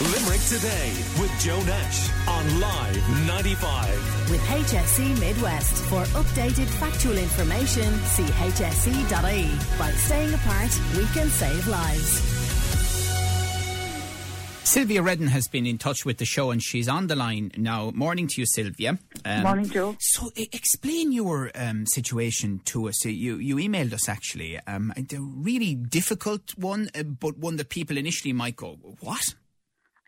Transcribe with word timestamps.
Limerick 0.00 0.40
Today 0.48 0.92
with 1.20 1.30
Joe 1.40 1.60
Nash 1.64 2.08
on 2.26 2.58
Live 2.58 3.26
95. 3.26 4.30
With 4.30 4.40
HSE 4.40 5.20
Midwest. 5.20 5.84
For 5.90 6.02
updated 6.18 6.68
factual 6.80 7.18
information, 7.18 7.92
see 8.04 8.22
hse.ie. 8.22 9.78
By 9.78 9.90
staying 9.90 10.32
apart, 10.32 10.80
we 10.96 11.04
can 11.08 11.28
save 11.28 11.68
lives. 11.68 12.40
Sylvia 14.64 15.02
Redden 15.02 15.26
has 15.26 15.48
been 15.48 15.66
in 15.66 15.76
touch 15.76 16.06
with 16.06 16.16
the 16.16 16.24
show 16.24 16.50
and 16.50 16.62
she's 16.62 16.88
on 16.88 17.08
the 17.08 17.16
line 17.16 17.50
now. 17.58 17.90
Morning 17.90 18.26
to 18.26 18.40
you, 18.40 18.46
Sylvia. 18.46 18.98
Um, 19.26 19.42
Morning, 19.42 19.68
Joe. 19.68 19.96
So, 19.98 20.30
explain 20.34 21.12
your 21.12 21.50
um, 21.54 21.84
situation 21.84 22.62
to 22.66 22.88
us. 22.88 23.04
You 23.04 23.36
you 23.36 23.56
emailed 23.56 23.92
us 23.92 24.08
actually. 24.08 24.58
Um, 24.66 24.94
a 24.96 25.04
really 25.18 25.74
difficult 25.74 26.56
one, 26.56 26.88
uh, 26.94 27.02
but 27.02 27.36
one 27.36 27.56
that 27.56 27.68
people 27.68 27.98
initially 27.98 28.32
might 28.32 28.56
go, 28.56 28.78
"What?" 29.00 29.34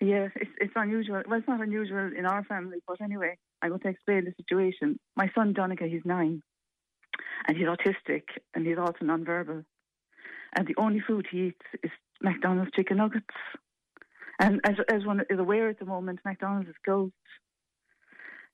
Yeah, 0.02 0.30
it's, 0.34 0.50
it's 0.60 0.72
unusual. 0.74 1.22
Well, 1.28 1.38
it's 1.38 1.46
not 1.46 1.60
unusual 1.60 2.10
in 2.18 2.26
our 2.26 2.42
family, 2.42 2.78
but 2.88 3.00
anyway, 3.00 3.38
I'm 3.62 3.68
going 3.68 3.80
to 3.82 3.88
explain 3.88 4.24
the 4.24 4.32
situation. 4.36 4.98
My 5.14 5.30
son, 5.32 5.52
Donica, 5.52 5.86
he's 5.86 6.02
nine, 6.04 6.42
and 7.46 7.56
he's 7.56 7.68
autistic, 7.68 8.24
and 8.52 8.66
he's 8.66 8.78
also 8.78 9.04
nonverbal. 9.04 9.64
And 10.56 10.66
the 10.66 10.74
only 10.76 10.98
food 10.98 11.28
he 11.30 11.46
eats 11.46 11.66
is 11.84 11.92
McDonald's 12.20 12.72
chicken 12.74 12.96
nuggets. 12.96 13.26
And 14.40 14.60
as, 14.64 14.74
as 14.92 15.06
one 15.06 15.20
is 15.30 15.38
aware 15.38 15.68
at 15.68 15.78
the 15.78 15.84
moment, 15.84 16.18
McDonald's 16.24 16.68
is 16.68 16.74
closed. 16.84 17.12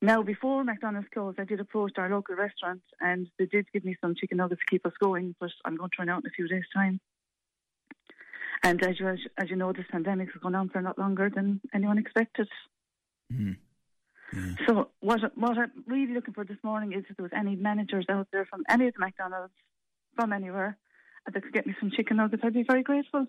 Now, 0.03 0.23
before 0.23 0.65
McDonald's 0.65 1.09
closed, 1.15 1.41
I 1.41 1.45
did 1.45 1.61
approach 1.61 1.93
our 1.97 2.11
local 2.11 2.37
restaurant, 2.37 2.83
and 3.01 3.27
they 3.39 3.47
did 3.47 3.65
give 3.73 3.87
me 3.87 3.97
some 4.03 4.15
chicken 4.15 4.37
nuggets 4.37 4.61
to 4.61 4.71
keep 4.71 4.85
us 4.85 4.93
going, 5.01 5.35
but 5.41 5.51
I'm 5.65 5.77
going 5.77 5.89
to 5.97 5.97
run 5.99 6.11
out 6.11 6.25
in 6.25 6.27
a 6.27 6.37
few 6.37 6.47
days' 6.47 6.69
time. 6.77 7.01
And 8.63 8.83
as 8.83 8.99
you, 8.99 9.09
as 9.09 9.51
you 9.51 9.57
know, 9.57 9.73
this 9.73 9.87
pandemic 9.91 10.33
has 10.33 10.43
gone 10.43 10.55
on 10.55 10.69
for 10.69 10.81
a 10.81 10.83
lot 10.83 10.99
longer 10.99 11.31
than 11.35 11.61
anyone 11.73 11.99
expected. 11.99 12.49
Mm. 13.33 13.57
Yeah. 14.33 14.55
So 14.67 14.89
what 15.01 15.21
what 15.37 15.57
I'm 15.57 15.85
really 15.87 16.13
looking 16.13 16.35
for 16.35 16.45
this 16.45 16.59
morning 16.63 16.93
is 16.93 17.05
if 17.09 17.17
there 17.17 17.23
was 17.23 17.33
any 17.35 17.57
managers 17.57 18.07
out 18.11 18.29
there 18.33 18.47
from 18.47 18.63
any 18.69 18.89
of 18.89 18.95
the 18.95 19.01
McDonald's, 19.01 19.55
from 20.17 20.33
anywhere, 20.33 20.77
that 21.33 21.43
could 21.43 21.53
get 21.53 21.67
me 21.67 21.75
some 21.81 21.91
chicken 21.91 22.17
nuggets, 22.17 22.43
I'd 22.45 22.53
be 22.53 22.65
very 22.65 22.83
grateful. 22.83 23.27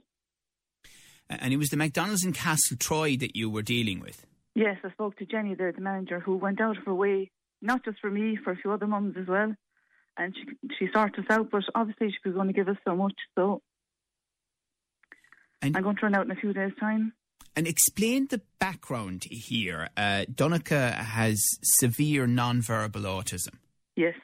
And 1.30 1.54
it 1.54 1.58
was 1.58 1.70
the 1.70 1.78
McDonald's 1.78 2.26
in 2.26 2.34
Castle 2.34 2.78
Troy 2.78 3.16
that 3.18 3.36
you 3.36 3.50
were 3.50 3.62
dealing 3.62 4.00
with? 4.00 4.26
Yes, 4.56 4.78
I 4.84 4.92
spoke 4.92 5.16
to 5.18 5.26
Jenny 5.26 5.54
there, 5.54 5.72
the 5.72 5.82
manager, 5.82 6.20
who 6.20 6.36
went 6.36 6.60
out 6.60 6.78
of 6.78 6.86
her 6.86 6.96
way, 6.96 7.30
not 7.62 7.86
just 7.86 8.00
for 8.00 8.10
me, 8.10 8.38
for 8.44 8.52
a 8.52 8.56
few 8.56 8.72
other 8.72 8.88
mums 8.88 9.16
as 9.18 9.28
well. 9.28 9.54
And 10.18 10.36
she 10.36 10.76
she 10.78 10.90
sorted 10.92 11.26
us 11.26 11.30
out, 11.30 11.52
but 11.52 11.64
obviously 11.76 12.10
she 12.10 12.28
was 12.28 12.36
going 12.36 12.48
to 12.48 12.54
give 12.54 12.68
us 12.68 12.78
so 12.84 12.96
much, 12.96 13.14
so 13.36 13.62
and 15.62 15.76
I'm 15.76 15.84
going 15.84 15.96
to 15.98 16.04
run 16.04 16.16
out 16.16 16.26
in 16.26 16.32
a 16.32 16.36
few 16.36 16.54
days' 16.54 16.72
time. 16.80 17.14
And 17.56 17.68
explain 17.68 18.28
the 18.30 18.42
background 18.60 19.26
here. 19.30 19.90
Uh, 19.98 20.26
Donica 20.34 20.92
has 20.92 21.44
severe 21.62 22.28
non-verbal 22.28 23.02
autism. 23.02 23.56
Yes, 23.96 24.16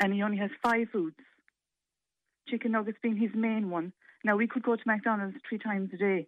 and 0.00 0.12
he 0.12 0.22
only 0.22 0.38
has 0.38 0.50
five 0.62 0.88
foods. 0.92 1.16
Chicken 2.48 2.72
nuggets 2.72 2.98
being 3.02 3.16
his 3.16 3.30
main 3.34 3.70
one. 3.70 3.92
Now 4.24 4.36
we 4.36 4.48
could 4.48 4.62
go 4.62 4.74
to 4.74 4.82
McDonald's 4.84 5.36
three 5.48 5.58
times 5.58 5.90
a 5.94 5.96
day, 5.96 6.26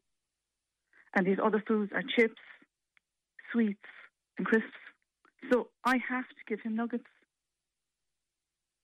and 1.15 1.27
these 1.27 1.39
other 1.43 1.63
foods 1.67 1.91
are 1.93 2.03
chips, 2.17 2.41
sweets, 3.51 3.81
and 4.39 4.47
crisps. 4.47 4.69
So 5.51 5.69
I 5.85 5.99
have 6.09 6.29
to 6.29 6.45
give 6.47 6.61
him 6.61 6.77
nuggets, 6.77 7.05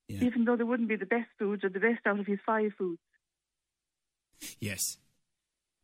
yeah. 0.08 0.24
even 0.24 0.44
though 0.44 0.56
they 0.56 0.64
wouldn't 0.64 0.88
be 0.88 0.96
the 0.96 1.06
best 1.06 1.28
foods 1.38 1.62
or 1.62 1.68
the 1.68 1.78
best 1.78 2.00
out 2.04 2.18
of 2.18 2.26
his 2.26 2.40
five 2.44 2.72
foods. 2.76 3.00
Yes. 4.58 4.98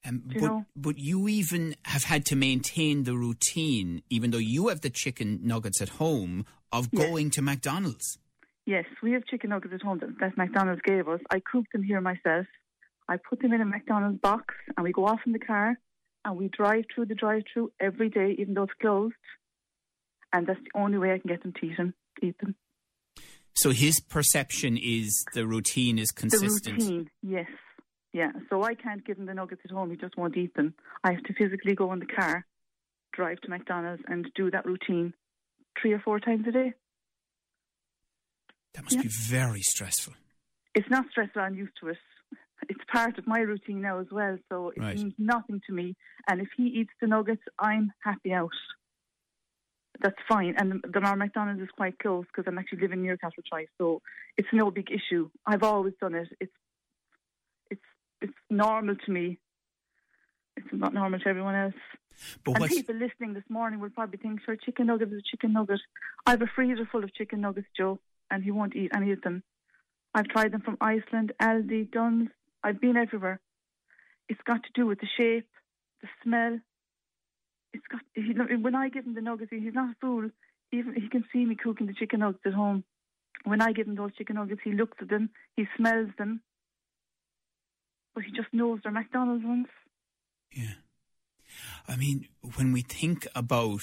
Um, 0.06 0.22
but, 0.27 0.42
know? 0.42 0.66
but 0.77 0.98
you 0.98 1.28
even 1.28 1.77
have 1.84 2.05
had 2.05 2.27
to 2.27 2.36
maintain 2.36 3.05
the 3.05 3.16
routine, 3.16 4.02
even 4.11 4.30
though 4.30 4.38
you 4.38 4.69
have 4.69 4.83
the 4.83 4.91
chicken 4.91 5.41
nuggets 5.42 5.80
at 5.80 5.88
home, 5.91 6.44
of 6.72 6.88
yes. 6.92 7.06
going 7.06 7.30
to 7.30 7.42
McDonald's. 7.42 8.19
Yes, 8.66 8.84
we 9.02 9.12
have 9.12 9.24
chicken 9.27 9.51
nuggets 9.51 9.74
at 9.74 9.83
home 9.83 9.98
that, 10.01 10.18
that 10.20 10.36
McDonald's 10.36 10.83
gave 10.83 11.08
us. 11.08 11.20
I 11.30 11.40
cook 11.40 11.64
them 11.73 11.83
here 11.83 12.01
myself. 12.01 12.46
I 13.08 13.17
put 13.18 13.40
them 13.40 13.52
in 13.52 13.61
a 13.61 13.67
McDonald's 13.67 14.20
box 14.20 14.55
and 14.77 14.84
we 14.84 14.92
go 14.92 15.06
off 15.06 15.20
in 15.27 15.33
the 15.33 15.39
car 15.39 15.78
and 16.24 16.36
we 16.36 16.48
drive 16.48 16.84
through 16.95 17.07
the 17.07 17.14
drive 17.14 17.42
through 17.52 17.73
every 17.78 18.08
day, 18.08 18.34
even 18.39 18.55
though 18.55 18.62
it's 18.62 18.73
closed. 18.80 19.14
And 20.33 20.46
that's 20.46 20.61
the 20.61 20.80
only 20.80 20.98
way 20.98 21.12
I 21.12 21.18
can 21.18 21.28
get 21.28 21.42
them 21.42 21.52
to 21.61 21.67
eat 21.67 21.77
them. 21.77 21.95
Eat 22.23 22.39
them. 22.40 22.57
So 23.55 23.70
his 23.70 24.01
perception 24.01 24.77
is 24.83 25.24
the 25.34 25.46
routine 25.46 25.98
is 25.98 26.11
consistent. 26.11 26.64
The 26.64 26.73
routine, 26.73 27.11
yes. 27.23 27.46
Yeah, 28.14 28.30
so 28.48 28.63
I 28.63 28.75
can't 28.75 29.05
give 29.05 29.19
him 29.19 29.27
the 29.27 29.35
nuggets 29.35 29.63
at 29.64 29.73
home. 29.73 29.91
He 29.91 29.97
just 29.97 30.17
won't 30.17 30.36
eat 30.36 30.55
them. 30.55 30.73
I 31.02 31.13
have 31.13 31.25
to 31.25 31.35
physically 31.35 31.75
go 31.75 31.92
in 31.92 31.98
the 31.98 32.07
car, 32.07 32.47
drive 33.13 33.41
to 33.41 33.51
McDonald's, 33.51 34.05
and 34.07 34.30
do 34.36 34.52
that 34.52 34.64
routine 34.64 35.13
three 35.83 35.92
or 35.92 35.98
four 35.98 36.20
times 36.20 36.47
a 36.48 36.52
day. 36.52 36.75
That 38.75 38.85
must 38.85 38.95
yeah. 38.95 39.02
be 39.02 39.08
very 39.08 39.63
stressful. 39.63 40.14
It's 40.77 40.89
not 40.89 41.07
stressful. 41.11 41.42
I'm 41.42 41.57
used 41.57 41.73
to 41.80 41.89
it. 41.89 41.98
It's 42.69 42.80
part 42.91 43.19
of 43.19 43.27
my 43.27 43.41
routine 43.41 43.83
now 43.83 43.98
as 43.98 44.07
well, 44.13 44.39
so 44.48 44.70
it 44.70 44.81
right. 44.81 44.96
means 44.96 45.14
nothing 45.19 45.61
to 45.67 45.73
me. 45.73 45.96
And 46.29 46.41
if 46.41 46.48
he 46.57 46.67
eats 46.69 46.92
the 47.01 47.08
nuggets, 47.08 47.42
I'm 47.58 47.92
happy 48.05 48.33
out. 48.33 48.55
That's 50.01 50.14
fine. 50.29 50.55
And 50.57 50.85
the, 50.85 51.01
our 51.01 51.17
McDonald's 51.17 51.63
is 51.63 51.69
quite 51.77 51.98
close 51.98 52.27
because 52.27 52.45
I'm 52.46 52.58
actually 52.58 52.81
living 52.81 53.02
near 53.02 53.17
Castle 53.17 53.42
Castletroy, 53.52 53.67
so 53.77 54.02
it's 54.36 54.48
no 54.52 54.70
big 54.70 54.89
issue. 54.92 55.31
I've 55.46 55.64
always 55.64 55.95
done 56.01 56.14
it. 56.14 56.29
It's 56.41 56.52
it's 58.24 58.33
normal 58.48 58.96
to 58.96 59.11
me. 59.12 59.39
It's 60.57 60.67
not 60.73 60.95
normal 60.95 61.20
to 61.20 61.29
everyone 61.29 61.55
else. 61.55 61.74
But 62.42 62.62
and 62.62 62.70
people 62.70 62.95
listening 62.95 63.35
this 63.35 63.45
morning 63.51 63.80
will 63.80 63.90
probably 63.90 64.18
think, 64.18 64.40
sure, 64.45 64.57
chicken 64.57 64.86
nugget 64.86 65.12
is 65.12 65.18
a 65.18 65.30
chicken 65.30 65.52
nugget. 65.52 65.80
I 66.24 66.30
have 66.30 66.40
a 66.40 66.46
freezer 66.46 66.89
full 66.90 67.05
of 67.05 67.13
chicken 67.13 67.42
nuggets, 67.42 67.67
Joe, 67.77 67.98
and 68.30 68.42
he 68.42 68.51
won't 68.51 68.74
eat 68.74 68.92
any 68.95 69.13
of 69.13 69.20
them. 69.20 69.42
I've 70.14 70.29
tried 70.29 70.52
them 70.52 70.63
from 70.63 70.79
Iceland, 70.80 71.33
Aldi, 71.42 71.90
Dunnes. 71.90 72.30
I've 72.63 72.80
been 72.80 72.96
everywhere. 72.96 73.40
It's 74.29 74.40
got 74.46 74.63
to 74.63 74.70
do 74.74 74.86
with 74.86 75.01
the 75.01 75.08
shape, 75.18 75.48
the 76.01 76.08
smell. 76.23 76.58
It's 77.74 77.84
got. 77.90 78.01
He, 78.14 78.33
when 78.33 78.74
I 78.74 78.89
give 78.89 79.05
him 79.05 79.14
the 79.14 79.20
nuggets, 79.20 79.51
he's 79.51 79.74
not 79.74 79.90
a 79.90 79.96
fool. 80.01 80.30
Even 80.73 80.95
he 80.95 81.11
can 81.11 81.24
see 81.30 81.45
me 81.45 81.57
cooking 81.57 81.89
the 81.89 81.92
chicken 81.95 82.20
nuggets 82.20 82.46
at 82.46 82.55
home. 82.55 82.84
When 83.42 83.61
I 83.61 83.73
give 83.73 83.86
him 83.86 83.96
those 83.96 84.14
chicken 84.17 84.36
nuggets, 84.36 84.63
he 84.64 84.73
looks 84.73 84.96
at 85.02 85.11
them, 85.11 85.29
he 85.57 85.67
smells 85.77 86.11
them, 86.17 86.40
but 88.14 88.25
he 88.25 88.30
just 88.33 88.52
knows 88.52 88.80
they're 88.83 88.92
McDonald's 88.92 89.45
ones. 89.45 89.67
Yeah. 90.52 90.75
I 91.89 91.97
mean, 91.97 92.29
when 92.57 92.73
we 92.73 92.83
think 92.83 93.27
about 93.35 93.83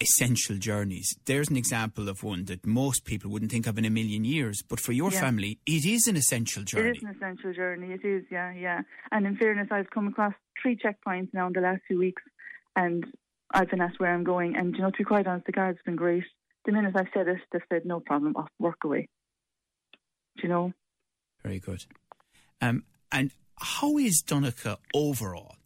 essential 0.00 0.56
journeys, 0.56 1.14
there's 1.26 1.50
an 1.50 1.56
example 1.56 2.08
of 2.08 2.22
one 2.22 2.46
that 2.46 2.66
most 2.66 3.04
people 3.04 3.30
wouldn't 3.30 3.50
think 3.50 3.66
of 3.66 3.78
in 3.78 3.84
a 3.84 3.90
million 3.90 4.24
years. 4.24 4.62
But 4.66 4.80
for 4.80 4.92
your 4.92 5.12
yeah. 5.12 5.20
family, 5.20 5.58
it 5.66 5.84
is 5.84 6.06
an 6.06 6.16
essential 6.16 6.64
journey. 6.64 6.90
It 6.90 6.96
is 6.96 7.02
an 7.02 7.14
essential 7.16 7.52
journey. 7.52 7.92
It 7.92 8.04
is, 8.04 8.24
yeah, 8.30 8.52
yeah. 8.52 8.80
And 9.12 9.26
in 9.26 9.36
fairness, 9.36 9.68
I've 9.70 9.90
come 9.90 10.08
across 10.08 10.34
three 10.60 10.76
checkpoints 10.76 11.32
now 11.32 11.46
in 11.46 11.52
the 11.52 11.60
last 11.60 11.82
few 11.86 11.98
weeks, 11.98 12.22
and 12.74 13.04
I've 13.52 13.70
been 13.70 13.80
asked 13.80 14.00
where 14.00 14.14
I'm 14.14 14.24
going. 14.24 14.56
And 14.56 14.74
you 14.74 14.82
know, 14.82 14.90
to 14.90 14.98
be 14.98 15.04
quite 15.04 15.26
honest, 15.26 15.46
the 15.46 15.52
guards 15.52 15.78
been 15.84 15.96
great. 15.96 16.24
The 16.64 16.72
minute 16.72 16.94
I've 16.96 17.08
said 17.14 17.28
it, 17.28 17.38
they've 17.52 17.62
said 17.72 17.82
no 17.84 18.00
problem, 18.00 18.36
off 18.36 18.48
work 18.58 18.78
away. 18.84 19.08
Do 20.36 20.42
you 20.42 20.48
know? 20.48 20.72
Very 21.42 21.58
good. 21.58 21.84
Um, 22.60 22.84
and 23.12 23.30
how 23.58 23.98
is 23.98 24.22
Donica 24.22 24.78
overall? 24.94 25.56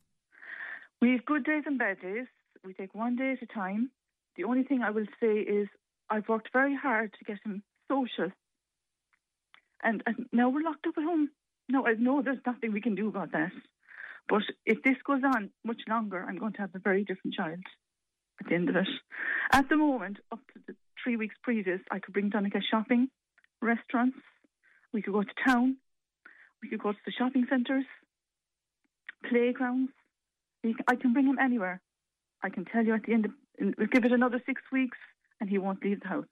We 1.01 1.13
have 1.13 1.25
good 1.25 1.45
days 1.45 1.65
and 1.67 1.79
bad 1.79 2.01
days. 2.01 2.27
We 2.65 2.73
take 2.75 2.95
one 2.95 3.17
day 3.17 3.33
at 3.33 3.43
a 3.43 3.47
time. 3.47 3.91
The 4.37 4.45
only 4.45 4.65
thing 4.65 4.83
I 4.83 4.91
will 4.91 5.07
say 5.21 5.35
is 5.39 5.69
I've 6.11 6.29
worked 6.29 6.49
very 6.53 6.75
hard 6.75 7.15
to 7.19 7.25
get 7.25 7.39
him 7.45 7.63
social. 7.89 8.31
And, 9.83 10.03
and 10.07 10.27
now 10.33 10.49
we're 10.49 10.63
locked 10.63 10.87
up 10.87 10.95
at 10.97 11.05
home. 11.05 11.31
No, 11.69 11.87
I 11.87 11.93
know 11.93 12.23
there's 12.23 12.39
nothing 12.47 12.73
we 12.73 12.81
can 12.81 12.95
do 12.95 13.09
about 13.09 13.33
that. 13.33 13.53
But 14.29 14.43
if 14.65 14.83
this 14.83 14.97
goes 15.07 15.23
on 15.23 15.51
much 15.65 15.83
longer, 15.89 16.25
I'm 16.27 16.39
going 16.39 16.55
to 16.55 16.63
have 16.63 16.75
a 16.75 16.79
very 16.79 17.05
different 17.05 17.35
child 17.35 17.61
at 18.41 18.49
the 18.49 18.55
end 18.55 18.71
of 18.71 18.77
it. 18.77 18.89
At 19.53 19.69
the 19.69 19.77
moment, 19.77 20.19
up 20.33 20.41
to 20.55 20.61
the 20.67 20.75
three 21.03 21.17
weeks 21.17 21.35
previous, 21.43 21.81
I 21.91 21.99
could 21.99 22.15
bring 22.15 22.31
Donica 22.31 22.61
shopping, 22.71 23.09
restaurants, 23.61 24.17
we 24.93 25.03
could 25.03 25.13
go 25.13 25.23
to 25.23 25.35
town, 25.47 25.77
we 26.65 26.71
could 26.71 26.83
go 26.83 26.93
to 26.93 26.99
the 27.05 27.13
shopping 27.13 27.47
centres, 27.49 27.85
playgrounds. 29.29 29.93
I 30.89 30.97
can 30.97 31.13
bring 31.13 31.27
him 31.27 31.39
anywhere. 31.39 31.83
I 32.43 32.49
can 32.49 32.65
tell 32.65 32.85
you 32.85 32.95
at 32.95 33.03
the 33.05 33.13
end 33.13 33.27
of, 33.27 33.33
we'll 33.61 33.87
give 33.87 34.05
it 34.05 34.13
another 34.13 34.41
six 34.47 34.63
weeks 34.73 34.97
and 35.41 35.51
he 35.51 35.59
won't 35.59 35.85
leave 35.85 36.01
the 36.01 36.09
house. 36.09 36.27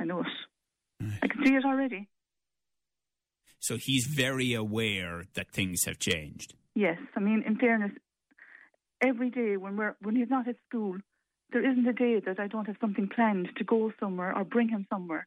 I 0.00 0.04
know 0.04 0.20
it. 0.20 0.26
Right. 1.00 1.18
I 1.22 1.28
can 1.28 1.44
see 1.44 1.54
it 1.54 1.64
already. 1.66 2.08
So 3.58 3.76
he's 3.76 4.06
very 4.06 4.54
aware 4.54 5.24
that 5.34 5.50
things 5.52 5.84
have 5.84 5.98
changed. 5.98 6.54
Yes, 6.74 6.98
I 7.14 7.20
mean, 7.20 7.44
in 7.46 7.56
fairness, 7.58 7.92
every 9.04 9.28
day 9.30 9.58
when 9.58 9.76
we're 9.76 9.94
when 10.00 10.16
he's 10.16 10.30
not 10.30 10.48
at 10.48 10.56
school, 10.68 10.96
there 11.52 11.70
isn't 11.70 11.86
a 11.86 11.92
day 11.92 12.20
that 12.24 12.40
I 12.40 12.46
don't 12.46 12.66
have 12.66 12.76
something 12.80 13.08
planned 13.14 13.50
to 13.56 13.64
go 13.64 13.92
somewhere 14.00 14.34
or 14.34 14.44
bring 14.44 14.70
him 14.70 14.86
somewhere. 14.90 15.26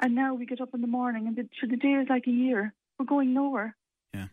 And 0.00 0.14
now 0.14 0.34
we 0.34 0.46
get 0.46 0.60
up 0.60 0.70
in 0.74 0.80
the 0.80 0.86
morning 0.86 1.26
and 1.26 1.36
the, 1.36 1.46
the 1.68 1.76
day 1.76 1.92
is 1.92 2.08
like 2.08 2.26
a 2.26 2.30
year. 2.30 2.72
We're 2.98 3.06
going 3.06 3.34
nowhere. 3.34 3.76
Yeah. 4.14 4.26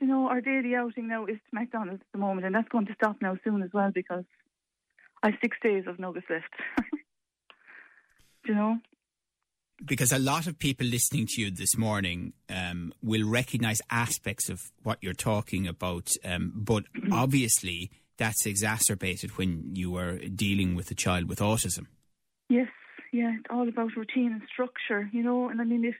you 0.00 0.06
know, 0.06 0.28
our 0.28 0.40
daily 0.40 0.74
outing 0.74 1.08
now 1.08 1.26
is 1.26 1.36
to 1.36 1.50
McDonald's 1.52 2.02
at 2.02 2.12
the 2.12 2.18
moment, 2.18 2.46
and 2.46 2.54
that's 2.54 2.68
going 2.68 2.86
to 2.86 2.94
stop 2.94 3.16
now 3.20 3.36
soon 3.44 3.62
as 3.62 3.70
well 3.72 3.90
because 3.94 4.24
I 5.22 5.30
have 5.30 5.38
six 5.40 5.56
days 5.62 5.84
of 5.86 5.98
nuggets 5.98 6.26
left. 6.28 6.54
you 8.46 8.54
know? 8.54 8.78
Because 9.84 10.12
a 10.12 10.18
lot 10.18 10.46
of 10.46 10.58
people 10.58 10.86
listening 10.86 11.26
to 11.30 11.40
you 11.40 11.50
this 11.50 11.76
morning 11.78 12.34
um, 12.50 12.92
will 13.02 13.26
recognise 13.26 13.80
aspects 13.90 14.50
of 14.50 14.60
what 14.82 14.98
you're 15.00 15.14
talking 15.14 15.66
about, 15.66 16.10
um, 16.22 16.52
but 16.54 16.84
obviously 17.10 17.90
that's 18.18 18.44
exacerbated 18.44 19.38
when 19.38 19.74
you 19.74 19.96
are 19.96 20.18
dealing 20.18 20.74
with 20.74 20.90
a 20.90 20.94
child 20.94 21.30
with 21.30 21.38
autism. 21.38 21.86
Yes, 22.50 22.68
yeah, 23.12 23.32
it's 23.38 23.46
all 23.48 23.66
about 23.66 23.96
routine 23.96 24.32
and 24.32 24.42
structure, 24.52 25.08
you 25.12 25.22
know. 25.22 25.48
And 25.48 25.62
I 25.62 25.64
mean, 25.64 25.86
if 25.86 25.94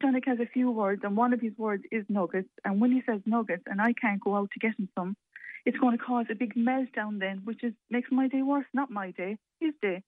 Dominic 0.00 0.24
has 0.26 0.38
a 0.40 0.46
few 0.46 0.70
words, 0.70 1.02
and 1.04 1.16
one 1.16 1.32
of 1.32 1.40
his 1.40 1.56
words 1.58 1.82
is 1.90 2.04
nuggets, 2.08 2.48
and 2.64 2.80
when 2.80 2.92
he 2.92 3.02
says 3.04 3.20
nuggets, 3.26 3.64
and 3.66 3.80
I 3.80 3.92
can't 3.92 4.20
go 4.20 4.36
out 4.36 4.50
to 4.52 4.58
get 4.58 4.78
him 4.78 4.88
some, 4.96 5.16
it's 5.64 5.76
going 5.78 5.96
to 5.96 6.02
cause 6.02 6.26
a 6.30 6.34
big 6.34 6.54
meltdown 6.54 7.18
then, 7.18 7.42
which 7.44 7.64
is 7.64 7.72
makes 7.90 8.10
my 8.10 8.28
day 8.28 8.42
worse. 8.42 8.66
Not 8.72 8.90
my 8.90 9.10
day, 9.10 9.38
his 9.60 9.74
day. 9.82 10.02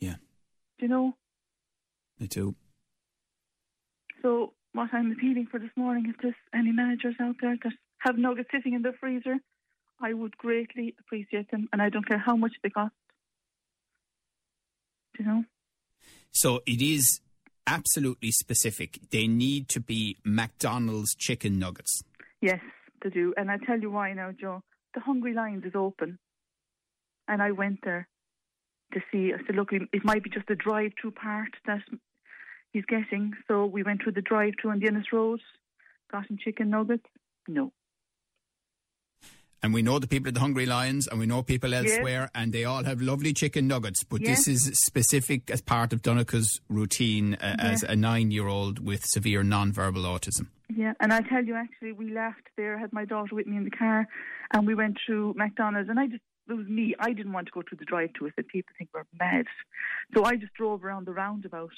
Yeah. 0.00 0.16
Do 0.78 0.86
you 0.86 0.88
know? 0.88 1.16
I 2.20 2.26
do. 2.26 2.54
So 4.20 4.52
what 4.72 4.90
I'm 4.92 5.10
appealing 5.12 5.48
for 5.50 5.58
this 5.58 5.70
morning, 5.76 6.06
if 6.08 6.16
there's 6.22 6.34
any 6.54 6.72
managers 6.72 7.14
out 7.20 7.36
there 7.40 7.56
that 7.62 7.72
have 7.98 8.18
nuggets 8.18 8.50
sitting 8.52 8.74
in 8.74 8.82
the 8.82 8.92
freezer, 9.00 9.36
I 10.00 10.12
would 10.12 10.36
greatly 10.36 10.94
appreciate 11.00 11.50
them, 11.50 11.68
and 11.72 11.80
I 11.80 11.88
don't 11.88 12.06
care 12.06 12.18
how 12.18 12.36
much 12.36 12.52
they 12.62 12.70
cost. 12.70 12.94
Do 15.16 15.24
you 15.24 15.28
know? 15.28 15.44
So 16.32 16.60
it 16.66 16.82
is 16.82 17.20
absolutely 17.66 18.30
specific. 18.30 18.98
They 19.10 19.26
need 19.26 19.68
to 19.70 19.80
be 19.80 20.16
McDonald's 20.24 21.14
chicken 21.14 21.58
nuggets. 21.58 22.02
Yes, 22.40 22.60
they 23.02 23.10
do. 23.10 23.34
And 23.36 23.50
I 23.50 23.58
tell 23.58 23.78
you 23.78 23.90
why 23.90 24.12
now, 24.12 24.30
Joe. 24.38 24.62
The 24.94 25.00
Hungry 25.00 25.32
Lions 25.32 25.64
is 25.64 25.74
open. 25.74 26.18
And 27.28 27.40
I 27.40 27.52
went 27.52 27.80
there 27.82 28.08
to 28.92 29.00
see. 29.10 29.32
I 29.32 29.38
said, 29.46 29.56
look, 29.56 29.72
it 29.72 30.04
might 30.04 30.22
be 30.22 30.30
just 30.30 30.48
the 30.48 30.54
drive 30.54 30.92
through 31.00 31.12
part 31.12 31.50
that 31.66 31.82
he's 32.72 32.84
getting. 32.84 33.32
So 33.48 33.64
we 33.64 33.82
went 33.82 34.02
through 34.02 34.12
the 34.12 34.22
drive 34.22 34.54
through 34.60 34.72
on 34.72 34.80
the 34.80 34.88
Ennis 34.88 35.12
Road, 35.12 35.40
got 36.10 36.28
him 36.28 36.38
chicken 36.42 36.70
nuggets. 36.70 37.06
No. 37.48 37.72
And 39.62 39.72
we 39.72 39.82
know 39.82 40.00
the 40.00 40.08
people 40.08 40.28
at 40.28 40.34
the 40.34 40.40
Hungry 40.40 40.66
Lions 40.66 41.06
and 41.06 41.20
we 41.20 41.26
know 41.26 41.42
people 41.42 41.72
elsewhere, 41.72 42.22
yes. 42.22 42.30
and 42.34 42.52
they 42.52 42.64
all 42.64 42.82
have 42.82 43.00
lovely 43.00 43.32
chicken 43.32 43.68
nuggets. 43.68 44.02
But 44.02 44.20
yes. 44.20 44.46
this 44.46 44.48
is 44.48 44.78
specific 44.84 45.50
as 45.50 45.60
part 45.60 45.92
of 45.92 46.02
Donica's 46.02 46.60
routine 46.68 47.34
uh, 47.34 47.56
as 47.60 47.84
a 47.84 47.94
nine 47.94 48.32
year 48.32 48.48
old 48.48 48.84
with 48.84 49.04
severe 49.04 49.44
non 49.44 49.72
verbal 49.72 50.02
autism. 50.02 50.48
Yeah, 50.74 50.94
and 50.98 51.12
I 51.12 51.20
tell 51.20 51.44
you, 51.44 51.54
actually, 51.54 51.92
we 51.92 52.10
left 52.10 52.48
there, 52.56 52.76
I 52.76 52.80
had 52.80 52.92
my 52.92 53.04
daughter 53.04 53.34
with 53.34 53.46
me 53.46 53.56
in 53.56 53.64
the 53.64 53.70
car, 53.70 54.08
and 54.52 54.66
we 54.66 54.74
went 54.74 54.96
through 55.04 55.34
McDonald's, 55.36 55.90
and 55.90 56.00
I 56.00 56.06
just, 56.06 56.22
it 56.48 56.54
was 56.54 56.66
me, 56.66 56.94
I 56.98 57.12
didn't 57.12 57.32
want 57.32 57.46
to 57.46 57.52
go 57.52 57.62
through 57.62 57.78
the 57.78 57.84
drive 57.84 58.10
through. 58.16 58.28
I 58.28 58.30
said, 58.36 58.48
people 58.48 58.72
think 58.78 58.90
we're 58.94 59.04
mad. 59.20 59.46
So 60.14 60.24
I 60.24 60.36
just 60.36 60.54
drove 60.54 60.82
around 60.82 61.06
the 61.06 61.12
roundabout 61.12 61.72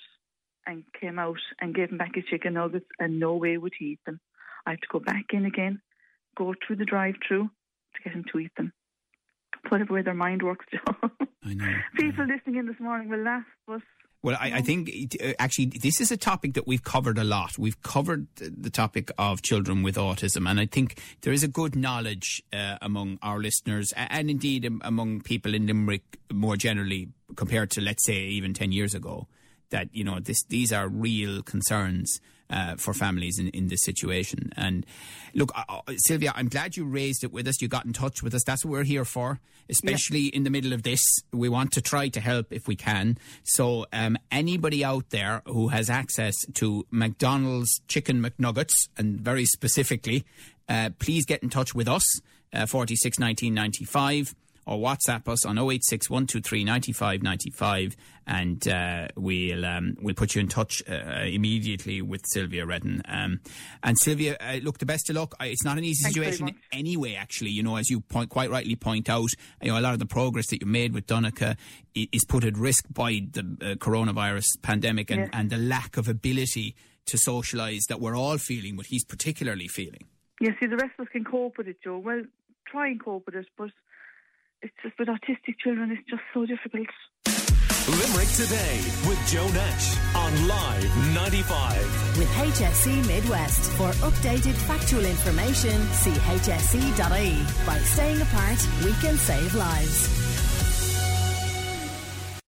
and 0.65 0.85
came 0.99 1.19
out 1.19 1.41
and 1.61 1.75
gave 1.75 1.91
him 1.91 1.99
back 1.99 2.15
his 2.15 2.25
chicken 2.31 2.55
nuggets, 2.55 2.87
and 2.99 3.19
no 3.19 3.35
way 3.35 3.57
would 3.59 3.73
he 3.77 3.87
eat 3.87 4.01
them. 4.07 4.21
I 4.65 4.71
had 4.71 4.83
to 4.83 4.89
go 4.91 5.01
back 5.01 5.27
in 5.33 5.45
again, 5.45 5.83
go 6.37 6.55
through 6.65 6.77
the 6.77 6.85
drive 6.85 7.17
through 7.27 7.51
to 7.94 8.02
get 8.02 8.12
him 8.12 8.25
to 8.32 8.38
eat 8.38 8.52
them. 8.56 8.73
Whatever 9.69 9.94
way 9.94 10.02
their 10.02 10.14
mind 10.14 10.43
works, 10.43 10.67
Joe. 10.73 11.11
I 11.44 11.55
know. 11.55 11.73
People 11.96 12.26
listening 12.26 12.56
in 12.56 12.67
this 12.67 12.81
morning 12.81 13.08
will 13.08 13.23
laugh, 13.23 13.44
but 13.67 13.81
well, 14.25 14.38
I, 14.41 14.52
I, 14.55 14.61
think 14.62 14.91
uh, 15.23 15.32
actually 15.38 15.67
this 15.67 16.00
is 16.00 16.11
a 16.11 16.17
topic 16.17 16.55
that 16.55 16.67
we've 16.67 16.82
covered 16.82 17.19
a 17.19 17.25
lot. 17.25 17.58
We've 17.58 17.81
covered 17.82 18.26
the 18.37 18.70
topic 18.70 19.11
of 19.19 19.43
children 19.43 19.82
with 19.82 19.96
autism, 19.96 20.49
and 20.49 20.58
I 20.58 20.64
think 20.64 20.99
there 21.20 21.32
is 21.32 21.44
a 21.44 21.49
good 21.49 21.76
knowledge 21.76 22.43
uh, 22.50 22.79
among 22.81 23.19
our 23.20 23.38
listeners 23.38 23.93
and 23.96 24.31
indeed 24.31 24.67
among 24.81 25.20
people 25.20 25.55
in 25.55 25.67
Limerick 25.67 26.19
more 26.32 26.56
generally 26.56 27.11
compared 27.37 27.70
to, 27.73 27.82
let's 27.82 28.06
say, 28.06 28.14
even 28.14 28.55
10 28.55 28.73
years 28.73 28.94
ago, 28.94 29.29
that, 29.69 29.88
you 29.93 30.05
know, 30.05 30.20
this, 30.20 30.43
these 30.44 30.73
are 30.73 30.88
real 30.88 31.43
concerns 31.43 32.19
uh, 32.55 32.77
for 32.77 32.95
families 32.95 33.39
in, 33.39 33.49
in 33.49 33.67
this 33.67 33.83
situation. 33.83 34.53
And 34.56 34.87
look, 35.35 35.51
uh, 35.56 35.81
Sylvia, 35.97 36.33
I'm 36.35 36.49
glad 36.49 36.77
you 36.77 36.85
raised 36.85 37.25
it 37.25 37.33
with 37.33 37.49
us. 37.49 37.61
You 37.61 37.69
got 37.69 37.85
in 37.85 37.93
touch 37.93 38.23
with 38.23 38.33
us. 38.35 38.45
That's 38.45 38.65
what 38.65 38.71
we're 38.71 38.85
here 38.85 39.05
for, 39.05 39.41
especially 39.69 40.21
yeah. 40.21 40.37
in 40.37 40.45
the 40.45 40.51
middle 40.51 40.73
of 40.73 40.85
this. 40.85 41.03
We 41.33 41.49
want 41.49 41.73
to 41.73 41.83
try 41.83 42.09
to 42.09 42.21
help 42.21 42.53
if 42.53 42.69
we 42.69 42.77
can. 42.77 43.19
So, 43.43 43.87
um, 43.93 44.17
anybody 44.31 44.85
out 44.85 45.11
there 45.11 45.43
who 45.47 45.69
has 45.69 45.91
access 45.91 46.35
to 46.55 46.87
McDonald's 46.91 47.81
chicken 47.89 48.23
McNuggets, 48.23 48.75
and 48.97 49.21
very 49.21 49.47
specifically, 49.47 50.25
uh, 50.69 50.91
please 51.01 51.27
get 51.27 51.43
in 51.43 51.51
touch 51.51 51.75
with 51.75 51.89
us. 51.89 52.21
Uh, 52.53 52.67
46 52.67 53.19
1995 53.19 54.33
or 54.67 54.79
WhatsApp 54.79 55.29
us 55.29 55.45
on 55.45 55.59
086 55.59 56.11
123 56.11 56.65
95 56.65 57.23
95 57.23 57.97
and 58.27 58.67
uh, 58.69 59.09
we'll 59.17 59.65
um, 59.65 59.97
we'll 60.01 60.15
put 60.15 60.35
you 60.35 60.41
in 60.41 60.49
touch 60.49 60.83
uh, 60.89 61.25
immediately 61.25 62.01
with 62.01 62.23
Sylvia 62.27 62.65
Redden. 62.65 63.03
Um, 63.07 63.41
and 63.83 63.99
Sylvia, 63.99 64.37
uh, 64.41 64.61
look, 64.63 64.79
the 64.79 64.87
best 64.87 65.11
of 65.11 65.17
luck. 65.17 65.35
It's 65.41 65.65
not 65.65 65.79
an 65.79 65.85
easy 65.85 66.05
Thanks 66.05 66.15
situation 66.15 66.55
anyway. 66.73 67.15
Actually, 67.15 67.51
you 67.51 67.63
know, 67.63 67.77
as 67.77 67.91
you 67.91 68.01
point, 68.01 68.31
quite 68.31 68.51
rightly 68.51 68.77
point 68.77 69.09
out, 69.09 69.29
you 69.63 69.71
know, 69.71 69.79
a 69.79 69.83
lot 69.83 69.93
of 69.93 69.99
the 69.99 70.07
progress 70.07 70.49
that 70.49 70.61
you 70.61 70.67
made 70.67 70.95
with 70.95 71.07
Donica 71.07 71.57
is 71.95 72.25
put 72.25 72.45
at 72.45 72.57
risk 72.57 72.87
by 72.91 73.21
the 73.31 73.41
uh, 73.41 73.65
coronavirus 73.77 74.47
pandemic 74.63 75.11
and, 75.11 75.21
yes. 75.21 75.31
and 75.33 75.51
the 75.51 75.59
lack 75.59 75.97
of 75.97 76.09
ability 76.09 76.75
to 77.07 77.17
socialise 77.17 77.83
that 77.89 78.01
we're 78.01 78.17
all 78.17 78.39
feeling, 78.39 78.77
what 78.77 78.87
he's 78.87 79.05
particularly 79.05 79.69
feeling. 79.69 80.07
Yes, 80.41 80.55
see, 80.61 80.67
the 80.67 80.77
rest 80.77 80.93
of 80.99 81.07
us 81.07 81.13
can 81.13 81.25
cope 81.25 81.59
with 81.59 81.69
it, 81.69 81.77
Joe. 81.83 81.99
Well, 81.99 82.23
try 82.67 82.89
and 82.89 83.03
cope 83.03 83.27
with 83.27 83.37
it, 83.37 83.47
but 83.57 83.71
it's 84.65 84.75
just 84.83 84.99
with 84.99 85.09
autistic 85.09 85.59
children, 85.63 85.91
it's 85.93 86.09
just 86.09 86.23
so 86.33 86.47
difficult. 86.47 86.89
Limerick 87.87 88.29
Today 88.29 88.81
with 89.07 89.21
Joe 89.29 89.47
Nash 89.49 89.97
on 90.17 90.49
Live 90.49 91.15
95. 91.15 92.19
With 92.19 92.29
HSE 92.29 93.07
Midwest. 93.07 93.71
For 93.73 93.91
updated 94.09 94.55
factual 94.67 95.05
information, 95.05 95.79
see 95.93 96.13
hse.ie. 96.13 97.67
By 97.67 97.79
staying 97.79 98.23
apart, 98.23 98.67
we 98.85 98.93
can 99.03 99.17
save 99.19 99.55
lives. 99.55 100.34